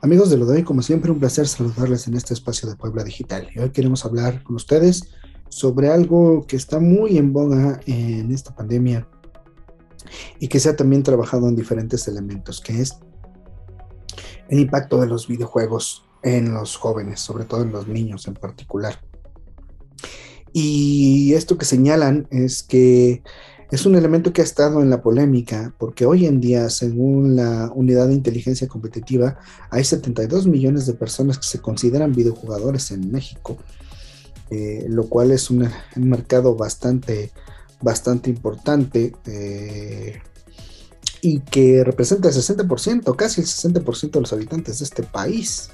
[0.00, 3.48] Amigos de lo como siempre, un placer saludarles en este espacio de Puebla Digital.
[3.52, 5.08] Y hoy queremos hablar con ustedes
[5.48, 9.08] sobre algo que está muy en boga en esta pandemia
[10.38, 13.00] y que se ha también trabajado en diferentes elementos, que es
[14.48, 19.00] el impacto de los videojuegos en los jóvenes, sobre todo en los niños en particular.
[20.52, 23.24] Y esto que señalan es que
[23.70, 27.70] es un elemento que ha estado en la polémica porque hoy en día, según la
[27.74, 29.38] Unidad de Inteligencia Competitiva,
[29.70, 33.58] hay 72 millones de personas que se consideran videojugadores en México,
[34.50, 37.30] eh, lo cual es un mercado bastante,
[37.82, 40.22] bastante importante eh,
[41.20, 45.70] y que representa el 60%, casi el 60% de los habitantes de este país.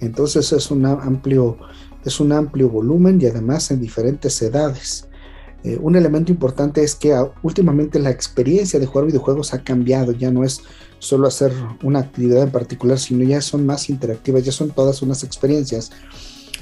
[0.00, 1.58] Entonces es un amplio,
[2.04, 5.06] es un amplio volumen y además en diferentes edades.
[5.66, 10.12] Eh, un elemento importante es que ah, últimamente la experiencia de jugar videojuegos ha cambiado,
[10.12, 10.62] ya no es
[11.00, 11.52] solo hacer
[11.82, 15.90] una actividad en particular, sino ya son más interactivas, ya son todas unas experiencias.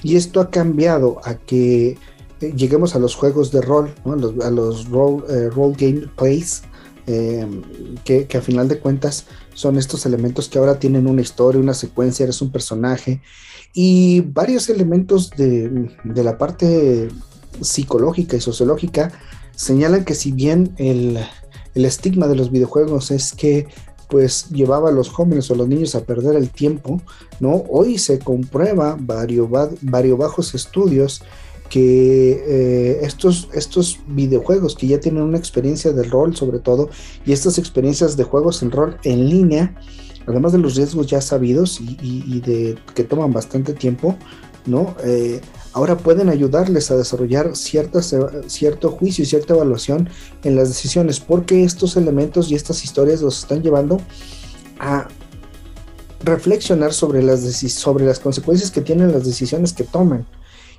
[0.03, 1.98] Y esto ha cambiado a que
[2.41, 3.95] eh, lleguemos a los juegos de rol,
[4.43, 6.62] a los, role eh, role, game plays,
[7.06, 7.61] em,
[8.05, 12.25] que, a final de cuentas son estos elementos que ahora tienen una historia, una secuencia,
[12.25, 13.21] eres un personaje.
[13.75, 17.11] Y varios elementos de, de la parte
[17.60, 19.12] psicológica y sociológica
[19.56, 21.19] señalan que si bien el,
[21.74, 23.66] estigma de los videojuegos es que
[24.08, 27.00] pues llevaba a los jóvenes o los niños a perder el tiempo,
[27.41, 27.64] ¿no?
[27.69, 29.48] Hoy se comprueba varios,
[29.80, 31.22] varios bajos estudios
[31.69, 36.91] que eh, estos, estos videojuegos que ya tienen una experiencia de rol sobre todo
[37.25, 39.75] y estas experiencias de juegos en rol en línea,
[40.27, 44.16] además de los riesgos ya sabidos y, de que toman bastante tiempo,
[44.66, 44.94] ¿no?
[45.02, 45.41] Eh,
[45.75, 48.00] ahora pueden ayudarles a desarrollar cierto
[48.91, 50.08] juicio y cierta evaluación
[50.44, 54.00] en las decisiones, porque estos elementos y estas historias los están llevando
[54.78, 55.08] a
[56.22, 60.27] reflexionar sobre las consecuencias que tienen las decisiones que toman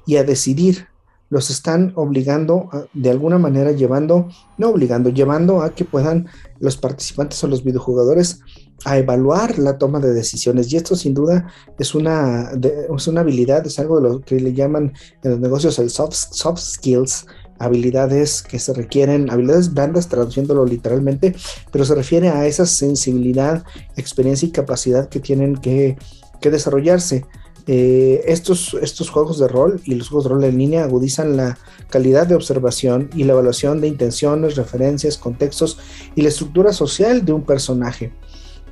[0.07, 0.87] y a decidir.
[1.29, 4.27] Los están obligando, de alguna manera, llevando,
[4.57, 6.27] no obligando, llevando a que puedan
[6.59, 8.41] los participantes o los videojugadores
[8.83, 10.71] a evaluar la toma de decisiones.
[10.71, 11.47] Y esto sin duda
[11.79, 14.93] es una, es una habilidad, es algo de lo que le llaman
[15.23, 17.25] en los negocios el soft, soft skills,
[17.59, 21.35] habilidades que se requieren, habilidades blandas traduciéndolo literalmente,
[21.71, 23.63] pero se refiere a esa sensibilidad,
[23.95, 25.97] experiencia y capacidad que tienen que,
[26.41, 27.25] que desarrollarse.
[27.67, 28.75] Eh, estos,
[29.09, 31.57] juegos de rol y los juegos de rol en línea agudizan la
[31.89, 35.79] calidad de observación y la evaluación de intenciones, referencias, contextos
[36.15, 38.13] y la estructura social de un personaje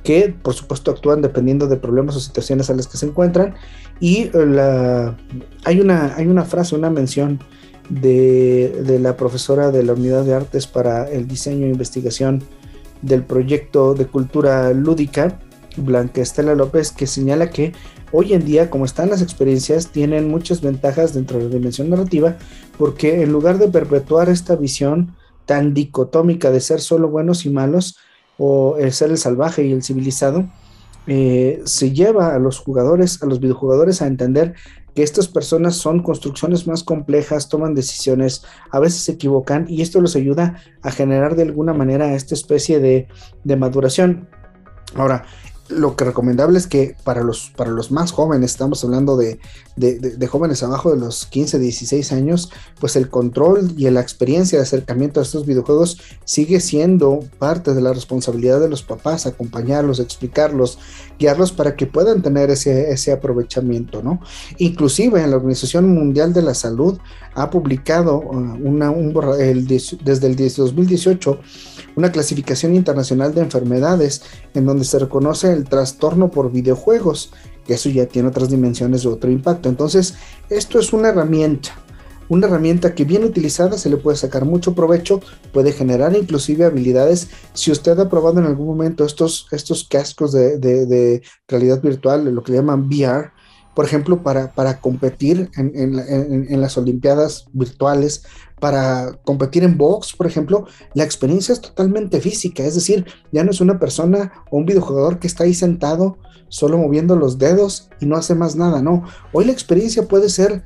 [0.04, 3.54] que por supuesto actúan dependiendo de problemas o situaciones a las que se encuentran.
[3.98, 5.16] Y eh, la,
[5.64, 7.40] hay, una, hay una frase, una mención
[7.88, 12.42] de, la profesora de la Unidad de Artes para el Diseño e Investigación
[13.02, 15.38] del proyecto de cultura lúdica,
[15.76, 17.72] Blanca Estela López, que señala que
[18.12, 22.36] hoy en día, como están las experiencias, tienen muchas ventajas dentro de la dimensión narrativa,
[22.78, 27.96] porque en lugar de perpetuar esta visión tan dicotómica de ser solo buenos y malos,
[28.38, 30.48] o el ser el salvaje y el civilizado,
[31.06, 34.54] eh, se lleva a los jugadores, a los videojugadores a entender
[34.94, 40.00] que estas personas son construcciones más complejas, toman decisiones, a veces se equivocan y esto
[40.00, 43.08] los ayuda a generar de alguna manera esta especie de,
[43.42, 44.28] de maduración.
[44.94, 45.24] Ahora,
[45.68, 49.38] lo que recomendable es que para los, para los más jóvenes, estamos hablando de,
[50.28, 55.20] jóvenes abajo de los 15, 16 años, pues el control y la experiencia de acercamiento
[55.20, 60.78] a estos videojuegos sigue siendo parte de la responsabilidad de los papás, acompañarlos, explicarlos,
[61.18, 64.20] guiarlos para que puedan tener ese, ese aprovechamiento, ¿no?
[64.58, 66.98] Inclusive en la Organización Mundial de la Salud
[67.34, 71.40] ha publicado uh, una, un, el, desde el 2018
[71.96, 74.22] una clasificación internacional de enfermedades
[74.54, 77.32] en donde se reconoce el trastorno por videojuegos,
[77.66, 79.68] que eso ya tiene otras dimensiones de otro impacto.
[79.68, 80.14] Entonces,
[80.50, 81.70] esto es una herramienta,
[82.28, 85.20] una herramienta que bien utilizada se le puede sacar mucho provecho,
[85.52, 87.28] puede generar inclusive habilidades.
[87.52, 92.42] Si usted ha probado en algún momento estos, estos cascos de, de realidad virtual, lo
[92.42, 93.33] que llaman VR,
[93.74, 98.24] por ejemplo, para, para competir en, las Olimpiadas virtuales,
[98.60, 103.50] para competir en box, por ejemplo, la experiencia es totalmente física, es decir, ya no
[103.50, 106.18] es una persona o un videojugador que está ahí sentado
[106.48, 109.02] solo moviendo los dedos y no hace más nada, no.
[109.32, 110.62] Hoy la experiencia puede ser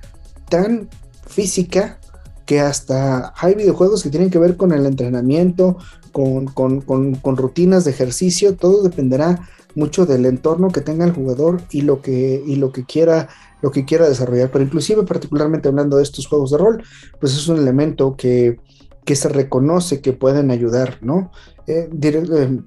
[0.51, 0.89] tan
[1.27, 1.99] física
[2.45, 5.79] que hasta hay videojuegos que tienen que ver con el entrenamiento,
[6.13, 11.83] con, con rutinas de ejercicio, todo dependerá mucho del entorno que tenga el jugador y
[11.83, 13.29] lo que, y lo que quiera
[13.61, 16.83] lo que quiera desarrollar, pero inclusive particularmente hablando de estos juegos de rol,
[17.21, 18.61] pues es un elemento que,
[19.07, 21.33] se reconoce que pueden ayudar, ¿no?
[21.67, 22.61] Eh, eh,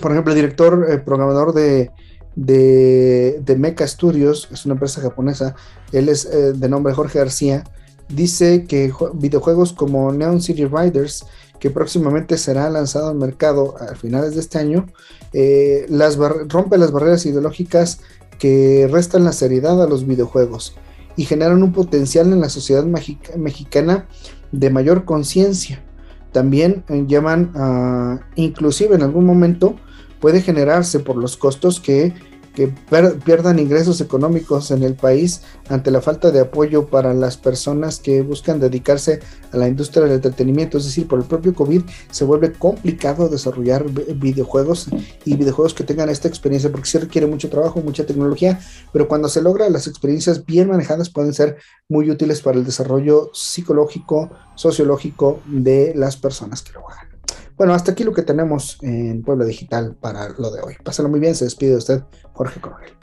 [0.00, 1.90] por ejemplo, el director eh, programador de,
[2.36, 5.56] de, de Mecha Studios, es una empresa japonesa,
[5.90, 7.64] él es eh, de nombre Jorge García,
[8.14, 11.24] dice que videojuegos como Neon City Riders,
[11.58, 14.86] que próximamente será lanzado al mercado a finales de este año,
[15.32, 18.00] eh, las rompe las barreras ideológicas
[18.38, 20.74] que restan la seriedad a los videojuegos
[21.16, 24.08] y generan un potencial en la sociedad mexicana
[24.50, 25.82] de mayor conciencia.
[26.32, 29.76] También eh, llaman a, inclusive en algún momento,
[30.20, 32.14] puede generarse por los costos que
[32.54, 32.68] que
[33.24, 38.22] pierdan ingresos económicos en el país ante la falta de apoyo para las personas que
[38.22, 39.20] buscan dedicarse
[39.52, 40.78] a la industria del entretenimiento.
[40.78, 44.88] Es decir, por el propio COVID se vuelve complicado desarrollar videojuegos
[45.24, 48.60] y videojuegos que tengan esta experiencia porque se requiere mucho trabajo, mucha tecnología,
[48.92, 51.56] pero cuando se logra las experiencias bien manejadas pueden ser
[51.88, 57.11] muy útiles para el desarrollo psicológico, sociológico de las personas que lo hagan.
[57.62, 60.74] Bueno, hasta aquí lo que tenemos en Puebla Digital para lo de hoy.
[60.82, 63.01] Pásalo muy bien, se despide de usted, Jorge Coronel.